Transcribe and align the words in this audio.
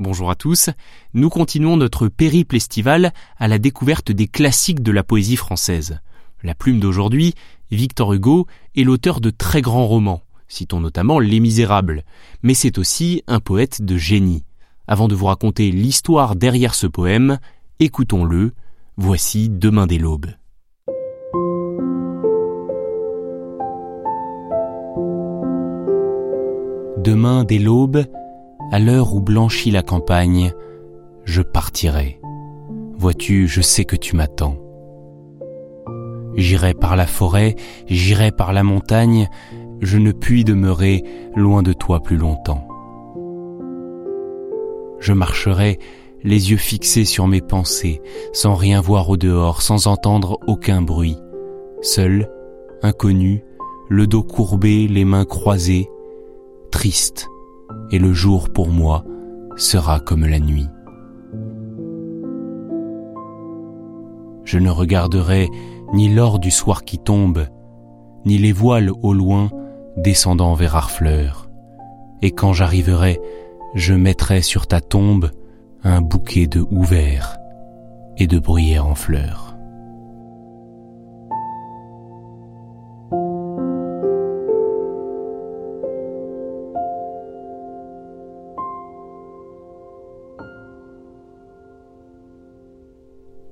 Bonjour 0.00 0.30
à 0.30 0.36
tous. 0.36 0.70
Nous 1.12 1.28
continuons 1.28 1.76
notre 1.76 2.06
périple 2.06 2.54
estival 2.54 3.12
à 3.36 3.48
la 3.48 3.58
découverte 3.58 4.12
des 4.12 4.28
classiques 4.28 4.80
de 4.80 4.92
la 4.92 5.02
poésie 5.02 5.34
française. 5.34 5.98
La 6.44 6.54
plume 6.54 6.78
d'aujourd'hui, 6.78 7.34
Victor 7.72 8.12
Hugo, 8.12 8.46
est 8.76 8.84
l'auteur 8.84 9.20
de 9.20 9.30
très 9.30 9.60
grands 9.60 9.88
romans. 9.88 10.22
Citons 10.46 10.78
notamment 10.78 11.18
Les 11.18 11.40
Misérables. 11.40 12.04
Mais 12.44 12.54
c'est 12.54 12.78
aussi 12.78 13.24
un 13.26 13.40
poète 13.40 13.82
de 13.82 13.96
génie. 13.96 14.44
Avant 14.86 15.08
de 15.08 15.16
vous 15.16 15.26
raconter 15.26 15.72
l'histoire 15.72 16.36
derrière 16.36 16.76
ce 16.76 16.86
poème, 16.86 17.40
écoutons-le. 17.80 18.52
Voici 18.96 19.48
Demain 19.48 19.88
dès 19.88 19.98
l'aube. 19.98 20.26
Demain 26.98 27.42
dès 27.42 27.58
l'aube, 27.58 28.04
à 28.70 28.78
l'heure 28.78 29.14
où 29.14 29.20
blanchit 29.20 29.70
la 29.70 29.82
campagne, 29.82 30.52
je 31.24 31.42
partirai. 31.42 32.20
Vois-tu, 32.96 33.48
je 33.48 33.60
sais 33.60 33.84
que 33.84 33.96
tu 33.96 34.16
m'attends. 34.16 34.56
J'irai 36.34 36.74
par 36.74 36.96
la 36.96 37.06
forêt, 37.06 37.56
j'irai 37.86 38.30
par 38.30 38.52
la 38.52 38.62
montagne, 38.62 39.28
je 39.80 39.98
ne 39.98 40.12
puis 40.12 40.44
demeurer 40.44 41.02
loin 41.34 41.62
de 41.62 41.72
toi 41.72 42.00
plus 42.00 42.16
longtemps. 42.16 42.66
Je 45.00 45.12
marcherai 45.12 45.78
les 46.22 46.50
yeux 46.50 46.56
fixés 46.56 47.04
sur 47.04 47.26
mes 47.26 47.40
pensées, 47.40 48.02
sans 48.32 48.54
rien 48.54 48.80
voir 48.80 49.08
au 49.08 49.16
dehors, 49.16 49.62
sans 49.62 49.86
entendre 49.86 50.38
aucun 50.46 50.82
bruit, 50.82 51.16
seul, 51.80 52.28
inconnu, 52.82 53.44
le 53.88 54.06
dos 54.06 54.24
courbé, 54.24 54.88
les 54.88 55.04
mains 55.04 55.24
croisées, 55.24 55.88
triste, 56.70 57.28
et 57.90 57.98
le 57.98 58.12
jour 58.12 58.50
pour 58.50 58.68
moi 58.68 59.04
sera 59.56 60.00
comme 60.00 60.26
la 60.26 60.38
nuit. 60.38 60.68
Je 64.44 64.58
ne 64.58 64.70
regarderai 64.70 65.48
ni 65.92 66.08
l'or 66.08 66.38
du 66.38 66.50
soir 66.50 66.84
qui 66.84 66.98
tombe, 66.98 67.46
ni 68.24 68.38
les 68.38 68.52
voiles 68.52 68.90
au 69.02 69.12
loin 69.12 69.50
descendant 69.96 70.54
vers 70.54 70.76
Harfleur. 70.76 71.50
Et 72.22 72.30
quand 72.30 72.52
j'arriverai, 72.52 73.20
je 73.74 73.94
mettrai 73.94 74.42
sur 74.42 74.66
ta 74.66 74.80
tombe 74.80 75.30
un 75.84 76.00
bouquet 76.00 76.46
de 76.46 76.60
houx 76.60 76.86
et 78.16 78.26
de 78.26 78.38
bruyères 78.38 78.86
en 78.86 78.94
fleurs. 78.94 79.57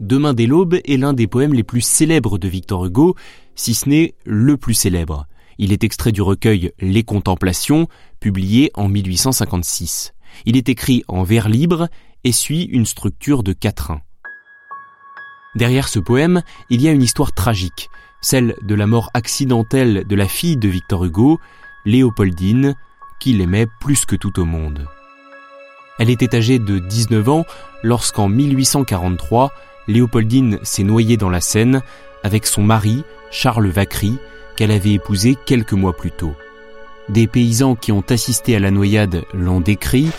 Demain 0.00 0.34
dès 0.34 0.46
l'aube 0.46 0.74
est 0.84 0.98
l'un 0.98 1.14
des 1.14 1.26
poèmes 1.26 1.54
les 1.54 1.62
plus 1.62 1.80
célèbres 1.80 2.38
de 2.38 2.48
Victor 2.48 2.84
Hugo, 2.84 3.16
si 3.54 3.72
ce 3.72 3.88
n'est 3.88 4.14
le 4.24 4.56
plus 4.56 4.74
célèbre. 4.74 5.26
Il 5.58 5.72
est 5.72 5.84
extrait 5.84 6.12
du 6.12 6.20
recueil 6.20 6.72
Les 6.80 7.02
Contemplations, 7.02 7.88
publié 8.20 8.70
en 8.74 8.88
1856. 8.88 10.12
Il 10.44 10.56
est 10.56 10.68
écrit 10.68 11.02
en 11.08 11.22
vers 11.22 11.48
libre 11.48 11.88
et 12.24 12.32
suit 12.32 12.64
une 12.64 12.84
structure 12.84 13.42
de 13.42 13.54
quatrains. 13.54 14.02
Derrière 15.54 15.88
ce 15.88 15.98
poème, 15.98 16.42
il 16.68 16.82
y 16.82 16.88
a 16.88 16.92
une 16.92 17.02
histoire 17.02 17.32
tragique, 17.32 17.88
celle 18.20 18.54
de 18.62 18.74
la 18.74 18.86
mort 18.86 19.08
accidentelle 19.14 20.04
de 20.06 20.16
la 20.16 20.28
fille 20.28 20.58
de 20.58 20.68
Victor 20.68 21.06
Hugo, 21.06 21.40
Léopoldine, 21.86 22.74
qu'il 23.18 23.40
aimait 23.40 23.66
plus 23.80 24.04
que 24.04 24.16
tout 24.16 24.38
au 24.38 24.44
monde. 24.44 24.86
Elle 25.98 26.10
était 26.10 26.36
âgée 26.36 26.58
de 26.58 26.78
19 26.78 27.28
ans 27.30 27.46
lorsqu'en 27.82 28.28
1843, 28.28 29.50
Léopoldine 29.88 30.58
s'est 30.62 30.82
noyée 30.82 31.16
dans 31.16 31.30
la 31.30 31.40
Seine 31.40 31.82
avec 32.22 32.46
son 32.46 32.62
mari, 32.62 33.04
Charles 33.30 33.68
Vacry, 33.68 34.18
qu'elle 34.56 34.70
avait 34.70 34.94
épousé 34.94 35.36
quelques 35.44 35.72
mois 35.72 35.96
plus 35.96 36.10
tôt. 36.10 36.34
Des 37.08 37.28
paysans 37.28 37.76
qui 37.76 37.92
ont 37.92 38.04
assisté 38.08 38.56
à 38.56 38.58
la 38.58 38.72
noyade 38.72 39.24
l'ont 39.32 39.60
décrit. 39.60 40.10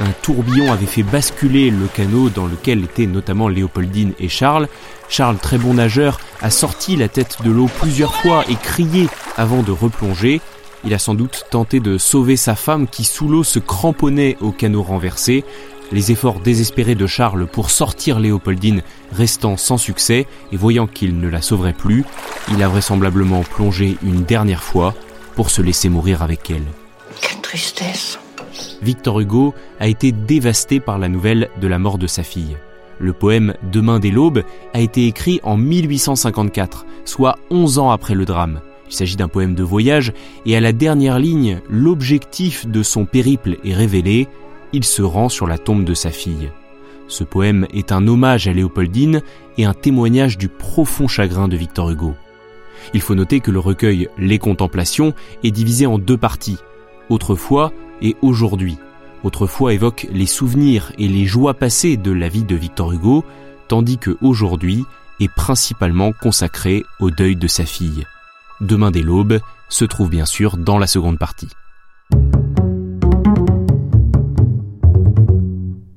Un 0.00 0.10
tourbillon 0.22 0.70
avait 0.70 0.84
fait 0.84 1.02
basculer 1.02 1.70
le 1.70 1.86
canot 1.86 2.28
dans 2.28 2.46
lequel 2.46 2.84
étaient 2.84 3.06
notamment 3.06 3.48
Léopoldine 3.48 4.12
et 4.18 4.28
Charles. 4.28 4.68
Charles, 5.08 5.38
très 5.38 5.56
bon 5.56 5.74
nageur, 5.74 6.20
a 6.42 6.50
sorti 6.50 6.96
la 6.96 7.08
tête 7.08 7.38
de 7.42 7.50
l'eau 7.50 7.68
plusieurs 7.80 8.14
fois 8.14 8.44
et 8.50 8.56
crié 8.56 9.08
avant 9.38 9.62
de 9.62 9.72
replonger. 9.72 10.42
Il 10.84 10.94
a 10.94 10.98
sans 10.98 11.14
doute 11.14 11.44
tenté 11.50 11.80
de 11.80 11.98
sauver 11.98 12.36
sa 12.36 12.54
femme 12.54 12.86
qui 12.86 13.04
sous 13.04 13.28
l'eau 13.28 13.44
se 13.44 13.58
cramponnait 13.58 14.36
au 14.40 14.52
canot 14.52 14.82
renversé 14.82 15.44
les 15.92 16.12
efforts 16.12 16.40
désespérés 16.40 16.94
de 16.94 17.06
Charles 17.06 17.46
pour 17.46 17.70
sortir 17.70 18.20
Léopoldine 18.20 18.82
restant 19.12 19.56
sans 19.56 19.78
succès 19.78 20.26
et 20.52 20.56
voyant 20.56 20.86
qu'il 20.86 21.18
ne 21.18 21.28
la 21.28 21.42
sauverait 21.42 21.72
plus, 21.72 22.04
il 22.52 22.62
a 22.62 22.68
vraisemblablement 22.68 23.42
plongé 23.42 23.96
une 24.02 24.24
dernière 24.24 24.62
fois 24.62 24.94
pour 25.34 25.50
se 25.50 25.62
laisser 25.62 25.88
mourir 25.88 26.22
avec 26.22 26.50
elle. 26.50 26.66
Quelle 27.20 27.40
tristesse. 27.40 28.18
Victor 28.82 29.20
Hugo 29.20 29.54
a 29.80 29.88
été 29.88 30.12
dévasté 30.12 30.80
par 30.80 30.98
la 30.98 31.08
nouvelle 31.08 31.48
de 31.60 31.66
la 31.66 31.78
mort 31.78 31.98
de 31.98 32.06
sa 32.06 32.22
fille. 32.22 32.56
Le 32.98 33.12
poème 33.12 33.54
Demain 33.62 34.00
dès 34.00 34.10
l'aube 34.10 34.42
a 34.74 34.80
été 34.80 35.06
écrit 35.06 35.40
en 35.42 35.56
1854, 35.56 36.84
soit 37.04 37.38
11 37.50 37.78
ans 37.78 37.90
après 37.90 38.14
le 38.14 38.24
drame. 38.24 38.60
Il 38.88 38.94
s'agit 38.94 39.16
d'un 39.16 39.28
poème 39.28 39.54
de 39.54 39.62
voyage 39.62 40.12
et 40.46 40.56
à 40.56 40.60
la 40.60 40.72
dernière 40.72 41.18
ligne, 41.18 41.60
l'objectif 41.68 42.66
de 42.66 42.82
son 42.82 43.04
périple 43.04 43.58
est 43.64 43.74
révélé, 43.74 44.28
il 44.72 44.84
se 44.84 45.02
rend 45.02 45.28
sur 45.28 45.46
la 45.46 45.58
tombe 45.58 45.84
de 45.84 45.94
sa 45.94 46.10
fille. 46.10 46.50
Ce 47.06 47.24
poème 47.24 47.66
est 47.72 47.92
un 47.92 48.06
hommage 48.06 48.48
à 48.48 48.52
Léopoldine 48.52 49.22
et 49.56 49.64
un 49.64 49.74
témoignage 49.74 50.36
du 50.36 50.48
profond 50.48 51.08
chagrin 51.08 51.48
de 51.48 51.56
Victor 51.56 51.90
Hugo. 51.90 52.14
Il 52.94 53.00
faut 53.00 53.14
noter 53.14 53.40
que 53.40 53.50
le 53.50 53.58
recueil 53.58 54.08
Les 54.18 54.38
Contemplations 54.38 55.14
est 55.42 55.50
divisé 55.50 55.86
en 55.86 55.98
deux 55.98 56.16
parties, 56.16 56.58
autrefois 57.08 57.72
et 58.02 58.16
aujourd'hui. 58.22 58.76
Autrefois 59.24 59.74
évoque 59.74 60.06
les 60.12 60.26
souvenirs 60.26 60.92
et 60.98 61.08
les 61.08 61.24
joies 61.24 61.54
passées 61.54 61.96
de 61.96 62.12
la 62.12 62.28
vie 62.28 62.44
de 62.44 62.54
Victor 62.54 62.92
Hugo, 62.92 63.24
tandis 63.66 63.98
que 63.98 64.16
aujourd'hui 64.22 64.84
est 65.18 65.32
principalement 65.32 66.12
consacré 66.12 66.84
au 67.00 67.10
deuil 67.10 67.36
de 67.36 67.48
sa 67.48 67.64
fille. 67.64 68.06
Demain 68.60 68.90
dès 68.90 69.02
l'aube 69.02 69.40
se 69.68 69.84
trouve 69.84 70.10
bien 70.10 70.26
sûr 70.26 70.56
dans 70.56 70.78
la 70.78 70.86
seconde 70.86 71.18
partie. 71.18 71.48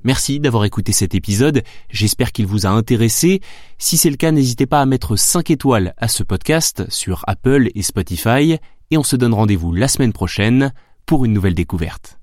Merci 0.04 0.40
d'avoir 0.40 0.66
écouté 0.66 0.92
cet 0.92 1.14
épisode, 1.14 1.64
j'espère 1.90 2.32
qu'il 2.32 2.48
vous 2.48 2.66
a 2.66 2.70
intéressé. 2.70 3.40
Si 3.78 3.98
c'est 3.98 4.10
le 4.10 4.16
cas, 4.16 4.32
n'hésitez 4.32 4.66
pas 4.66 4.82
à 4.82 4.86
mettre 4.86 5.16
5 5.16 5.52
étoiles 5.52 5.94
à 5.98 6.08
ce 6.08 6.24
podcast 6.24 6.86
sur 6.90 7.24
Apple 7.28 7.70
et 7.76 7.84
Spotify, 7.84 8.58
et 8.90 8.98
on 8.98 9.04
se 9.04 9.16
donne 9.16 9.34
rendez-vous 9.34 9.74
la 9.74 9.88
semaine 9.88 10.14
prochaine 10.14 10.74
pour 11.06 11.24
une 11.24 11.34
nouvelle 11.34 11.56
découverte. 11.56 12.20